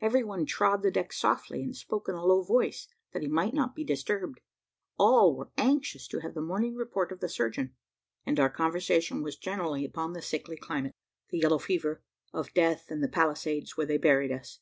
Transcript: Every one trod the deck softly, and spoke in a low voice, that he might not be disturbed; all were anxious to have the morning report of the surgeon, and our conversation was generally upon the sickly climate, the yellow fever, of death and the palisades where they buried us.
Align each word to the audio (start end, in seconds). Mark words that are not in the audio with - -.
Every 0.00 0.22
one 0.22 0.46
trod 0.46 0.84
the 0.84 0.92
deck 0.92 1.12
softly, 1.12 1.64
and 1.64 1.74
spoke 1.74 2.08
in 2.08 2.14
a 2.14 2.24
low 2.24 2.44
voice, 2.44 2.86
that 3.12 3.22
he 3.22 3.28
might 3.28 3.54
not 3.54 3.74
be 3.74 3.82
disturbed; 3.82 4.38
all 5.00 5.34
were 5.34 5.50
anxious 5.58 6.06
to 6.06 6.20
have 6.20 6.34
the 6.34 6.40
morning 6.40 6.76
report 6.76 7.10
of 7.10 7.18
the 7.18 7.28
surgeon, 7.28 7.74
and 8.24 8.38
our 8.38 8.50
conversation 8.50 9.20
was 9.20 9.36
generally 9.36 9.84
upon 9.84 10.12
the 10.12 10.22
sickly 10.22 10.56
climate, 10.56 10.94
the 11.30 11.38
yellow 11.40 11.58
fever, 11.58 12.04
of 12.32 12.54
death 12.54 12.86
and 12.88 13.02
the 13.02 13.08
palisades 13.08 13.76
where 13.76 13.84
they 13.88 13.98
buried 13.98 14.30
us. 14.30 14.60